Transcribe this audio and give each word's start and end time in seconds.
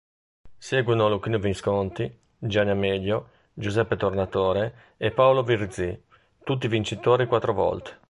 Seguono 0.57 1.07
Luchino 1.09 1.37
Visconti, 1.37 2.11
Gianni 2.39 2.71
Amelio, 2.71 3.29
Giuseppe 3.53 3.97
Tornatore 3.97 4.95
e 4.97 5.11
Paolo 5.11 5.43
Virzì, 5.43 5.95
tutti 6.43 6.67
vincitori 6.67 7.27
quattro 7.27 7.53
volte. 7.53 7.99